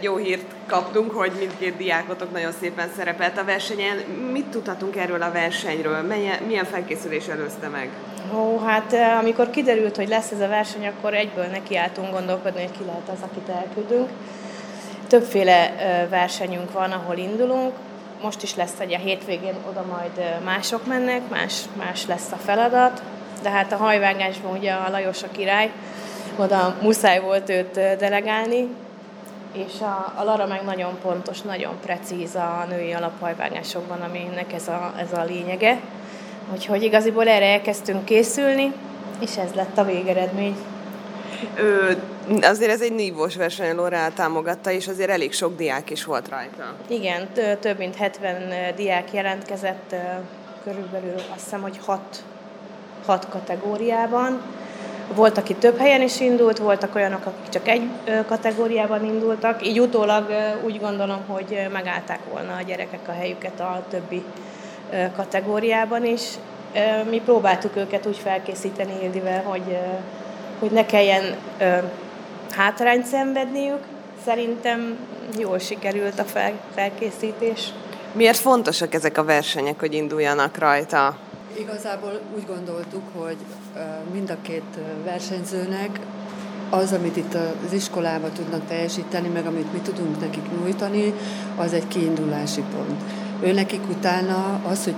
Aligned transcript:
Jó 0.00 0.16
hírt 0.16 0.54
kaptunk, 0.66 1.10
hogy 1.10 1.32
mindkét 1.38 1.76
diákotok 1.76 2.32
nagyon 2.32 2.52
szépen 2.52 2.90
szerepelt 2.96 3.38
a 3.38 3.44
versenyen. 3.44 3.96
Mit 4.32 4.46
tudhatunk 4.46 4.96
erről 4.96 5.22
a 5.22 5.32
versenyről? 5.32 6.02
Milyen 6.46 6.64
felkészülés 6.64 7.26
előzte 7.26 7.68
meg? 7.68 7.90
Ó, 8.34 8.58
hát 8.58 8.92
eh, 8.92 9.18
amikor 9.18 9.50
kiderült, 9.50 9.96
hogy 9.96 10.08
lesz 10.08 10.30
ez 10.30 10.40
a 10.40 10.48
verseny, 10.48 10.86
akkor 10.86 11.14
egyből 11.14 11.44
nekiálltunk 11.44 12.10
gondolkodni, 12.12 12.60
hogy 12.60 12.70
ki 12.70 12.84
lehet 12.86 13.08
az, 13.08 13.28
akit 13.30 13.48
elküldünk. 13.48 14.08
Többféle 15.06 15.76
eh, 15.76 16.08
versenyünk 16.08 16.72
van, 16.72 16.90
ahol 16.92 17.16
indulunk. 17.16 17.72
Most 18.22 18.42
is 18.42 18.54
lesz 18.54 18.80
egy 18.80 18.94
a 18.94 18.98
hétvégén, 18.98 19.54
oda 19.68 19.84
majd 19.90 20.18
eh, 20.18 20.36
mások 20.44 20.86
mennek, 20.86 21.28
más, 21.28 21.62
más 21.76 22.06
lesz 22.06 22.32
a 22.32 22.36
feladat. 22.36 23.02
De 23.42 23.50
hát 23.50 23.72
a 23.72 23.76
hajvágásban 23.76 24.56
ugye 24.56 24.72
a 24.72 24.90
Lajos 24.90 25.22
a 25.22 25.28
király, 25.32 25.70
oda 26.36 26.76
muszáj 26.82 27.20
volt 27.20 27.50
őt 27.50 27.74
delegálni, 27.74 28.68
és 29.52 29.80
a, 29.80 30.12
a 30.16 30.24
Lara 30.24 30.46
meg 30.46 30.64
nagyon 30.64 30.98
pontos, 31.02 31.40
nagyon 31.40 31.74
precíz 31.82 32.34
a 32.34 32.66
női 32.68 32.92
alaphajvágásokban, 32.92 34.00
aminek 34.00 34.52
ez 34.52 34.68
a, 34.68 34.94
ez 34.98 35.12
a 35.12 35.24
lényege. 35.24 35.80
Úgyhogy 36.52 36.82
igaziból 36.82 37.28
erre 37.28 37.46
elkezdtünk 37.46 38.04
készülni, 38.04 38.72
és 39.20 39.36
ez 39.36 39.52
lett 39.54 39.78
a 39.78 39.84
végeredmény. 39.84 40.56
Ö, 41.56 41.92
azért 42.40 42.70
ez 42.70 42.80
egy 42.80 42.92
nívós 42.92 43.36
verseny, 43.36 43.74
Lora 43.74 44.12
támogatta, 44.14 44.70
és 44.70 44.88
azért 44.88 45.10
elég 45.10 45.32
sok 45.32 45.56
diák 45.56 45.90
is 45.90 46.04
volt 46.04 46.28
rajta. 46.28 46.74
Igen, 46.86 47.28
több 47.60 47.78
mint 47.78 47.96
70 47.96 48.74
diák 48.74 49.12
jelentkezett, 49.12 49.94
körülbelül 50.64 51.14
azt 51.14 51.42
hiszem, 51.42 51.60
hogy 51.60 51.78
6, 51.84 52.00
6 53.06 53.28
kategóriában 53.28 54.42
volt, 55.14 55.38
aki 55.38 55.54
több 55.54 55.78
helyen 55.78 56.02
is 56.02 56.20
indult, 56.20 56.58
voltak 56.58 56.94
olyanok, 56.94 57.26
akik 57.26 57.48
csak 57.48 57.68
egy 57.68 57.88
kategóriában 58.26 59.04
indultak. 59.04 59.66
Így 59.66 59.80
utólag 59.80 60.32
úgy 60.64 60.80
gondolom, 60.80 61.20
hogy 61.26 61.68
megállták 61.72 62.20
volna 62.30 62.56
a 62.56 62.62
gyerekek 62.62 63.08
a 63.08 63.12
helyüket 63.12 63.60
a 63.60 63.82
többi 63.90 64.22
kategóriában 65.16 66.04
is. 66.04 66.22
Mi 67.10 67.20
próbáltuk 67.24 67.76
őket 67.76 68.06
úgy 68.06 68.16
felkészíteni 68.16 68.92
Ildivel, 69.02 69.42
hogy, 69.42 69.78
hogy 70.58 70.70
ne 70.70 70.86
kelljen 70.86 71.36
hátrányt 72.50 73.06
szenvedniük. 73.06 73.80
Szerintem 74.24 74.96
jól 75.38 75.58
sikerült 75.58 76.18
a 76.18 76.24
fel, 76.24 76.52
felkészítés. 76.74 77.72
Miért 78.12 78.38
fontosak 78.38 78.94
ezek 78.94 79.18
a 79.18 79.24
versenyek, 79.24 79.80
hogy 79.80 79.94
induljanak 79.94 80.58
rajta? 80.58 81.16
Igazából 81.56 82.20
úgy 82.36 82.46
gondoltuk, 82.46 83.02
hogy 83.16 83.36
mind 84.12 84.30
a 84.30 84.36
két 84.42 84.78
versenyzőnek 85.04 86.00
az, 86.70 86.92
amit 86.92 87.16
itt 87.16 87.34
az 87.66 87.72
iskolában 87.72 88.30
tudnak 88.32 88.66
teljesíteni, 88.68 89.28
meg 89.28 89.46
amit 89.46 89.72
mi 89.72 89.78
tudunk 89.78 90.20
nekik 90.20 90.42
nyújtani, 90.58 91.14
az 91.56 91.72
egy 91.72 91.88
kiindulási 91.88 92.62
pont. 92.74 93.02
Ő 93.40 93.52
nekik 93.52 93.80
utána 93.90 94.60
az, 94.68 94.84
hogy 94.84 94.94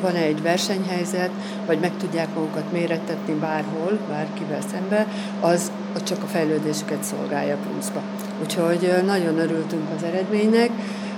van-e 0.00 0.18
egy 0.18 0.42
versenyhelyzet, 0.42 1.30
vagy 1.66 1.80
meg 1.80 1.96
tudják 1.96 2.34
magukat 2.34 2.72
mérettetni 2.72 3.34
bárhol, 3.34 3.98
bárkivel 4.08 4.60
szembe, 4.72 5.06
az 5.40 5.70
csak 6.02 6.22
a 6.22 6.26
fejlődésüket 6.26 7.02
szolgálja 7.02 7.56
pluszba. 7.56 8.02
Úgyhogy 8.42 9.02
nagyon 9.06 9.38
örültünk 9.38 9.88
az 9.96 10.02
eredménynek. 10.02 10.70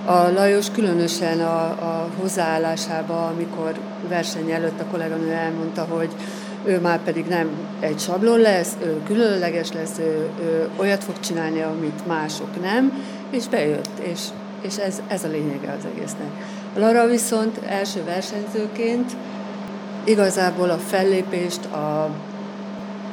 A 0.06 0.32
Lajos 0.32 0.70
különösen 0.70 1.40
a, 1.40 1.64
a 1.64 2.08
hozzáállásába, 2.20 3.26
amikor 3.26 3.72
verseny 4.08 4.50
előtt 4.50 4.80
a 4.80 4.84
kolléganő 4.90 5.32
elmondta, 5.32 5.84
hogy 5.84 6.08
ő 6.64 6.80
már 6.80 7.02
pedig 7.02 7.26
nem 7.26 7.48
egy 7.80 7.98
sablon 7.98 8.38
lesz, 8.38 8.72
ő 8.82 9.02
különleges 9.06 9.72
lesz, 9.72 9.98
ő, 9.98 10.28
ő 10.40 10.68
olyat 10.76 11.04
fog 11.04 11.20
csinálni, 11.20 11.60
amit 11.60 12.06
mások 12.06 12.62
nem, 12.62 13.02
és 13.30 13.48
bejött, 13.48 13.98
és, 13.98 14.20
és 14.60 14.76
ez, 14.76 15.02
ez 15.08 15.24
a 15.24 15.28
lényege 15.28 15.76
az 15.78 15.84
egésznek. 15.94 16.28
Lara 16.76 17.06
viszont 17.06 17.60
első 17.66 18.04
versenyzőként 18.04 19.12
igazából 20.04 20.70
a 20.70 20.78
fellépést, 20.78 21.64
a, 21.64 22.08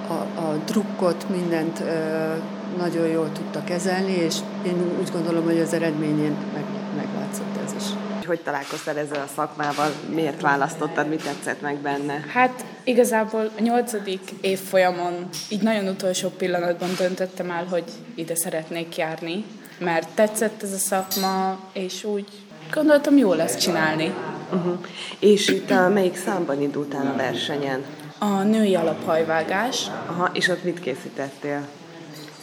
a, 0.08 0.42
a 0.42 0.56
drukkot, 0.66 1.26
mindent 1.30 1.80
ö, 1.80 2.34
nagyon 2.78 3.08
jól 3.08 3.32
tudta 3.32 3.64
kezelni, 3.64 4.12
és 4.12 4.36
én 4.66 4.76
úgy 5.00 5.12
gondolom, 5.12 5.44
hogy 5.44 5.60
az 5.60 5.74
eredményén 5.74 6.36
meg, 6.54 6.64
meglátszott 6.96 7.58
ez 7.66 7.74
is. 7.78 7.84
Hogy 8.26 8.40
találkoztál 8.40 8.98
ezzel 8.98 9.22
a 9.22 9.32
szakmával? 9.36 9.92
Miért 10.10 10.42
választottad? 10.42 11.08
Mi 11.08 11.16
tetszett 11.16 11.62
meg 11.62 11.78
benne? 11.78 12.26
Hát 12.34 12.66
igazából 12.84 13.52
a 13.58 13.62
nyolcadik 13.62 14.22
évfolyamon 14.42 15.30
így 15.50 15.62
nagyon 15.62 15.88
utolsó 15.88 16.30
pillanatban 16.30 16.90
döntöttem 16.98 17.52
el, 17.52 17.66
hogy 17.70 17.84
ide 18.16 18.36
szeretnék 18.36 18.98
járni, 18.98 19.46
mert 19.78 20.10
tetszett 20.16 20.64
ez 20.64 20.72
a 20.72 20.78
szakma, 20.78 21.60
és 21.74 22.04
úgy 22.04 22.28
gondoltam, 22.72 23.18
jó 23.18 23.34
lesz 23.34 23.58
csinálni. 23.58 24.14
Uh-huh. 24.54 24.86
És 25.20 25.48
itt 25.48 25.72
a 25.72 25.90
melyik 25.90 26.18
számban 26.18 26.62
indultál 26.62 27.08
a 27.08 27.16
versenyen? 27.16 27.84
A 28.18 28.42
női 28.42 28.76
alaphajvágás. 28.76 29.88
Aha, 30.08 30.30
és 30.34 30.48
ott 30.48 30.64
mit 30.64 30.80
készítettél? 30.80 31.68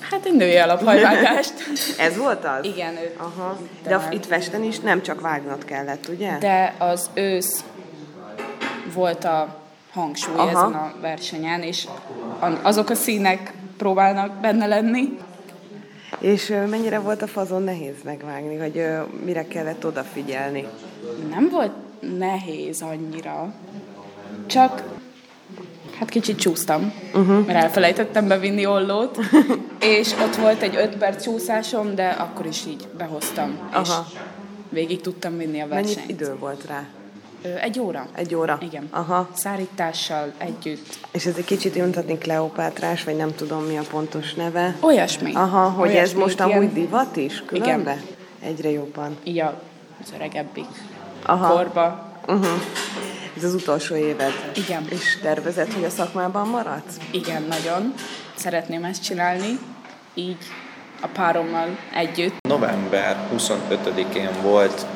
Hát 0.00 0.25
egy 0.25 0.34
női 0.34 0.56
alaphajvágást. 0.56 1.54
Ez 1.98 2.16
volt 2.16 2.44
az? 2.44 2.64
Igen, 2.64 2.97
ő. 2.97 3.14
Aha. 3.16 3.59
De, 3.82 3.88
De 3.88 4.09
itt 4.10 4.26
festen 4.26 4.62
is 4.62 4.81
nem 4.81 5.03
csak 5.03 5.20
vágnod 5.20 5.64
kellett, 5.64 6.09
ugye? 6.09 6.38
De 6.38 6.75
az 6.78 7.10
ősz 7.14 7.64
volt 8.94 9.25
a 9.25 9.56
hangsúly 9.92 10.34
Aha. 10.37 10.48
ezen 10.48 10.72
a 10.72 10.92
versenyen, 11.00 11.62
és 11.62 11.87
azok 12.62 12.91
a 12.91 12.94
színek 12.94 13.53
próbálnak 13.76 14.41
benne 14.41 14.66
lenni. 14.66 15.19
És 16.19 16.54
mennyire 16.70 16.98
volt 16.98 17.22
a 17.22 17.26
fazon 17.26 17.62
nehéz 17.62 17.94
megvágni, 18.04 18.56
hogy 18.56 18.87
mire 19.25 19.48
kellett 19.48 19.87
odafigyelni? 19.87 20.66
Nem 21.31 21.48
volt 21.50 21.72
nehéz 22.00 22.82
annyira, 22.82 23.54
csak 24.47 24.82
hát 25.98 26.09
kicsit 26.09 26.38
csúsztam, 26.38 26.92
uh-huh. 27.14 27.47
mert 27.47 27.62
elfelejtettem 27.62 28.28
bevinni 28.28 28.66
ollót, 28.66 29.19
és 29.98 30.12
ott 30.22 30.36
volt 30.36 30.62
egy 30.62 30.76
öt 30.76 30.97
perc 30.97 31.22
csúszásom, 31.22 31.94
de 31.94 32.09
akkor 32.09 32.47
is 32.47 32.66
így 32.66 32.88
behoztam, 32.97 33.59
Aha. 33.72 34.06
és 34.12 34.19
végig 34.69 35.00
tudtam 35.00 35.37
vinni 35.37 35.60
a 35.60 35.69
versenyt. 35.69 35.97
Mennyi 35.97 36.12
idő 36.12 36.37
volt 36.38 36.64
rá? 36.66 36.87
Egy 37.60 37.81
óra. 37.81 38.06
Egy 38.14 38.34
óra? 38.34 38.58
Igen. 38.62 38.88
Aha. 38.91 39.28
Szárítással 39.34 40.32
együtt. 40.38 40.98
És 41.10 41.26
ez 41.26 41.34
egy 41.37 41.44
kicsit 41.44 41.76
mondhatni 41.76 42.19
Kleopátrás, 42.19 43.04
vagy 43.04 43.16
nem 43.16 43.34
tudom 43.34 43.64
mi 43.64 43.76
a 43.76 43.82
pontos 43.91 44.34
neve. 44.34 44.76
Olyasmi. 44.81 45.34
Aha, 45.34 45.69
hogy 45.69 45.88
Olyasmi, 45.88 46.00
ez 46.00 46.12
most 46.12 46.38
ilyen... 46.38 46.58
amúgy 46.58 46.72
divat 46.72 47.16
is 47.16 47.42
különbe? 47.47 47.92
Igen. 47.92 48.00
Egyre 48.42 48.70
jobban. 48.70 49.16
Így 49.25 49.38
az 49.38 50.12
öregebbik 50.14 50.66
Aha. 51.22 51.54
korba. 51.54 52.12
Uh-huh. 52.26 52.47
Ez 53.38 53.44
az 53.44 53.54
utolsó 53.54 53.97
éved. 53.97 54.32
Igen. 54.54 54.87
És 54.88 55.19
tervezed, 55.22 55.72
hogy 55.72 55.84
a 55.84 55.91
szakmában 55.91 56.49
maradsz? 56.49 56.97
Igen, 57.10 57.43
nagyon. 57.43 57.94
Szeretném 58.34 58.84
ezt 58.84 59.03
csinálni, 59.03 59.59
így 60.15 60.37
a 61.00 61.06
párommal 61.06 61.78
együtt. 61.94 62.34
November 62.49 63.16
25-én 63.37 64.31
volt 64.43 64.87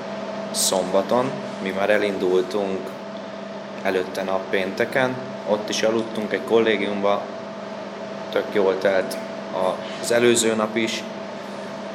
szombaton, 0.50 1.30
mi 1.62 1.70
már 1.70 1.90
elindultunk 1.90 2.78
előtte 3.82 4.22
nap 4.22 4.50
pénteken, 4.50 5.16
ott 5.48 5.68
is 5.68 5.82
aludtunk 5.82 6.32
egy 6.32 6.44
kollégiumba, 6.44 7.22
tök 8.30 8.46
jól 8.52 8.78
telt 8.78 9.16
az 10.02 10.12
előző 10.12 10.54
nap 10.54 10.76
is, 10.76 11.02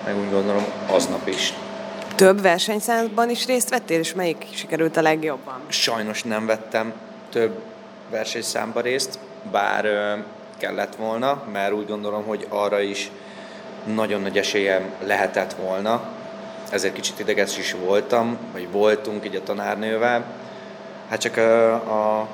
meg 0.05 0.17
úgy 0.17 0.31
gondolom 0.31 0.65
aznap 0.89 1.27
is. 1.27 1.53
Több 2.17 2.41
versenyszámban 2.41 3.29
is 3.29 3.45
részt 3.45 3.69
vettél, 3.69 3.99
és 3.99 4.13
melyik 4.13 4.45
sikerült 4.53 4.97
a 4.97 5.01
legjobban? 5.01 5.59
Sajnos 5.67 6.23
nem 6.23 6.45
vettem 6.45 6.93
több 7.31 7.59
versenyszámba 8.09 8.81
részt, 8.81 9.19
bár 9.51 9.85
kellett 10.57 10.95
volna, 10.95 11.43
mert 11.51 11.73
úgy 11.73 11.87
gondolom, 11.87 12.23
hogy 12.23 12.45
arra 12.49 12.79
is 12.79 13.11
nagyon 13.85 14.21
nagy 14.21 14.37
esélyem 14.37 14.93
lehetett 15.05 15.53
volna, 15.53 16.01
ezért 16.69 16.93
kicsit 16.93 17.19
ideges 17.19 17.57
is 17.57 17.75
voltam, 17.85 18.37
vagy 18.51 18.71
voltunk 18.71 19.25
így 19.25 19.35
a 19.35 19.43
tanárnővel. 19.43 20.25
Hát 21.09 21.19
csak 21.19 21.37
a, 21.37 22.27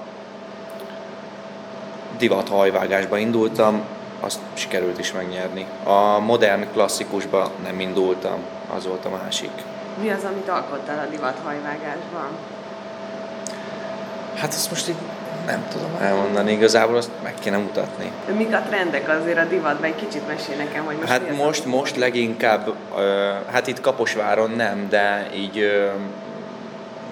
divat 2.17 2.49
hajvágásba 2.49 3.17
indultam, 3.17 3.81
azt 4.23 4.39
sikerült 4.53 4.99
is 4.99 5.11
megnyerni. 5.11 5.65
A 5.83 6.19
modern 6.19 6.65
klasszikusba 6.71 7.51
nem 7.63 7.79
indultam, 7.79 8.37
az 8.75 8.87
volt 8.87 9.05
a 9.05 9.09
másik. 9.09 9.51
Mi 10.01 10.09
az, 10.09 10.23
amit 10.23 10.49
alkottál 10.49 11.05
a 11.07 11.09
divat 11.09 11.39
hajvágásban? 11.43 12.27
Hát 14.35 14.53
azt 14.53 14.69
most 14.69 14.89
így 14.89 14.95
nem 15.45 15.65
tudom 15.71 15.97
elmondani, 16.01 16.51
igazából 16.51 16.97
azt 16.97 17.09
meg 17.23 17.33
kéne 17.39 17.57
mutatni. 17.57 18.11
Mik 18.37 18.53
a 18.53 18.61
trendek 18.69 19.09
azért 19.09 19.37
a 19.37 19.45
divatban? 19.45 19.83
Egy 19.83 19.95
kicsit 19.95 20.27
mesél 20.27 20.55
nekem, 20.55 20.85
hogy 20.85 20.95
most 20.95 21.07
Hát 21.07 21.35
most, 21.35 21.65
most 21.65 21.95
leginkább, 21.95 22.73
hát 23.51 23.67
itt 23.67 23.81
Kaposváron 23.81 24.51
nem, 24.51 24.87
de 24.89 25.29
így 25.35 25.81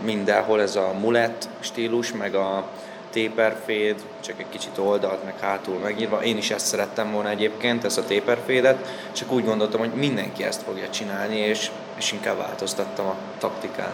mindenhol 0.04 0.62
ez 0.62 0.76
a 0.76 0.94
mulett 1.00 1.48
stílus, 1.60 2.12
meg 2.12 2.36
a 2.36 2.64
téperféd, 3.12 3.96
csak 4.20 4.40
egy 4.40 4.46
kicsit 4.50 4.78
oldalt, 4.78 5.24
meg 5.24 5.34
hátul 5.40 5.78
megírva. 5.78 6.24
Én 6.24 6.38
is 6.38 6.52
ezt 6.52 6.66
szerettem 6.66 7.12
volna 7.12 7.30
egyébként, 7.30 7.84
ezt 7.84 7.98
a 7.98 8.06
téperfédet, 8.06 8.88
csak 9.12 9.32
úgy 9.32 9.46
gondoltam, 9.46 9.80
hogy 9.80 9.94
mindenki 9.94 10.44
ezt 10.44 10.62
fogja 10.62 10.90
csinálni, 10.90 11.38
és, 11.38 11.72
és 11.98 12.12
inkább 12.12 12.38
változtattam 12.38 13.06
a 13.06 13.16
taktikán. 13.40 13.92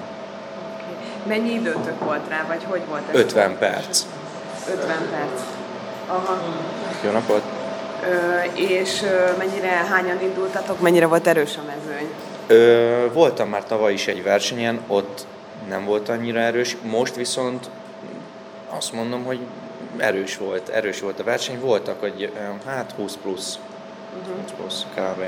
Mennyi 1.28 1.54
időtök 1.54 2.04
volt 2.04 2.28
rá, 2.30 2.46
vagy 2.48 2.64
hogy 2.68 2.82
volt 2.90 3.02
ez? 3.10 3.20
50 3.20 3.58
perc. 3.58 4.06
50 4.70 5.10
perc. 5.12 5.42
Aha. 6.08 6.42
Jó 7.04 7.12
napot! 7.12 7.42
Ö, 8.04 8.40
és 8.54 9.02
ö, 9.04 9.38
mennyire 9.38 9.68
hányan 9.68 10.22
indultatok, 10.22 10.80
mennyire 10.80 11.06
volt 11.06 11.28
erős 11.28 11.58
a 11.58 11.62
mezőny? 11.68 12.10
Ö, 12.48 13.12
voltam 13.14 13.50
már 13.50 13.64
tavaly 13.64 13.94
is 13.94 14.08
egy 14.08 14.24
versenyen, 14.24 14.80
ott 14.88 15.26
nem 15.70 15.86
volt 15.86 16.10
annyira 16.10 16.40
erős, 16.40 16.78
most 16.84 17.16
viszont 17.16 17.70
azt 18.70 18.92
mondom, 18.92 19.24
hogy 19.24 19.40
erős 19.98 20.38
volt, 20.38 20.70
erős 20.70 21.02
volt 21.02 21.20
a 21.20 21.24
verseny, 21.24 21.60
voltak, 21.60 22.00
hogy 22.00 22.32
hát 22.66 22.92
20 22.92 23.18
plusz, 23.22 23.60
uh-huh. 24.20 24.42
20 24.42 24.52
plusz 24.52 24.86
kb. 24.96 25.22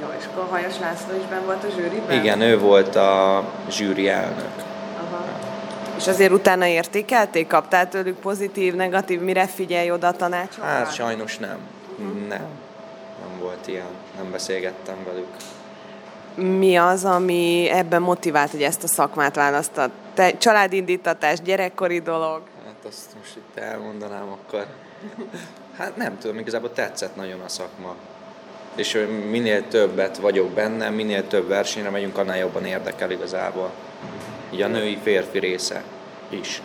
Jó, 0.00 0.06
és 0.18 0.24
akkor 0.24 0.46
Hajas 0.50 0.78
László 0.78 1.16
is 1.16 1.26
benn 1.28 1.44
volt 1.44 1.64
a 1.64 1.68
zsűriben? 1.76 2.18
Igen, 2.18 2.40
ő 2.40 2.58
volt 2.58 2.96
a 2.96 3.44
zsűri 3.70 4.08
elnök. 4.08 4.52
Aha. 4.96 5.24
És 5.96 6.06
azért 6.06 6.32
utána 6.32 6.66
értékelték? 6.66 7.46
Kaptál 7.46 7.88
tőlük 7.88 8.16
pozitív, 8.16 8.74
negatív, 8.74 9.20
mire 9.20 9.46
figyelj 9.46 9.90
oda 9.90 10.06
a 10.06 10.12
tanácsokat? 10.12 10.68
Hát 10.68 10.94
sajnos 10.94 11.38
nem. 11.38 11.58
Nem. 12.28 12.46
Nem 13.20 13.40
volt 13.40 13.66
ilyen. 13.66 13.86
Nem 14.16 14.30
beszélgettem 14.30 14.96
velük. 15.04 15.36
Mi 16.58 16.76
az, 16.76 17.04
ami 17.04 17.68
ebben 17.70 18.02
motivált, 18.02 18.50
hogy 18.50 18.62
ezt 18.62 18.82
a 18.82 18.86
szakmát 18.86 19.34
választad? 19.34 19.90
Te 20.14 20.36
családindítatás, 20.36 21.40
gyerekkori 21.40 22.00
dolog? 22.00 22.40
Hát 22.82 22.92
azt 22.92 23.14
most 23.18 23.36
itt 23.36 23.62
elmondanám 23.62 24.28
akkor. 24.28 24.66
Hát 25.76 25.96
nem 25.96 26.18
tudom, 26.18 26.38
igazából 26.38 26.72
tetszett 26.72 27.16
nagyon 27.16 27.40
a 27.40 27.48
szakma. 27.48 27.94
És 28.74 29.06
minél 29.30 29.68
többet 29.68 30.16
vagyok 30.16 30.50
benne, 30.50 30.90
minél 30.90 31.26
több 31.26 31.48
versenyre 31.48 31.90
megyünk, 31.90 32.18
annál 32.18 32.38
jobban 32.38 32.64
érdekel 32.64 33.10
igazából. 33.10 33.70
Így 34.50 34.62
a 34.62 34.66
női 34.66 34.98
férfi 35.02 35.38
része 35.38 35.82
is. 36.28 36.62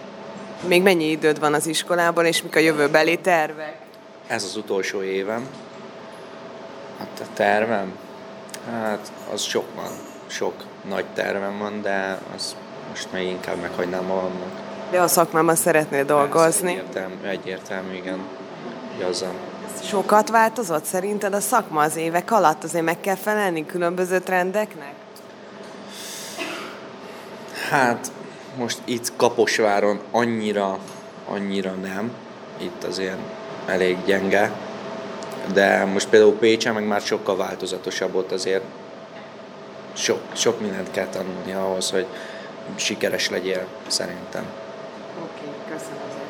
Még 0.67 0.81
mennyi 0.81 1.09
időd 1.09 1.39
van 1.39 1.53
az 1.53 1.67
iskolában, 1.67 2.25
és 2.25 2.41
mik 2.41 2.55
a 2.55 2.59
jövőbeli 2.59 3.19
tervek? 3.19 3.77
Ez 4.27 4.43
az 4.43 4.55
utolsó 4.55 5.01
évem. 5.01 5.47
Hát 6.99 7.19
a 7.21 7.33
tervem? 7.33 7.97
Hát 8.71 9.11
az 9.33 9.41
sok 9.41 9.75
van. 9.75 9.91
Sok 10.27 10.53
nagy 10.89 11.05
tervem 11.13 11.57
van, 11.57 11.81
de 11.81 12.19
az 12.35 12.55
most 12.89 13.11
még 13.11 13.27
inkább 13.27 13.61
meghagynám 13.61 14.05
magamnak. 14.05 14.76
De 14.91 15.01
a 15.01 15.07
szakmában 15.07 15.55
szeretnél 15.55 16.05
dolgozni. 16.05 16.71
Ez 16.71 16.77
egyértelmű, 16.77 17.15
egyértelmű 17.23 17.93
igen. 17.93 18.19
Jazzam. 18.99 19.33
Sokat 19.83 20.29
változott 20.29 20.83
szerinted 20.85 21.33
a 21.33 21.39
szakma 21.39 21.81
az 21.81 21.95
évek 21.95 22.31
alatt? 22.31 22.63
Azért 22.63 22.83
meg 22.83 22.99
kell 22.99 23.15
felelni 23.15 23.65
különböző 23.65 24.19
trendeknek? 24.19 24.93
Hát 27.69 28.11
most 28.57 28.81
itt 28.85 29.11
Kaposváron 29.15 29.99
annyira, 30.11 30.77
annyira 31.29 31.71
nem. 31.71 32.11
Itt 32.57 32.83
azért 32.83 33.17
elég 33.65 33.97
gyenge. 34.05 34.51
De 35.53 35.85
most 35.85 36.09
például 36.09 36.37
Pécsen 36.37 36.73
meg 36.73 36.87
már 36.87 37.01
sokkal 37.01 37.37
változatosabb 37.37 38.15
ott 38.15 38.31
azért 38.31 38.63
sok, 39.93 40.19
sok 40.33 40.59
mindent 40.61 40.91
kell 40.91 41.07
tanulni 41.07 41.53
ahhoz, 41.53 41.91
hogy 41.91 42.05
sikeres 42.75 43.29
legyél 43.29 43.65
szerintem. 43.87 44.45
Oké, 45.23 45.49
okay, 45.49 45.77
köszönöm. 45.77 46.26